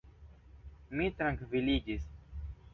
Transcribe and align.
Mi 1.01 1.11
trankviliĝis. 1.21 2.11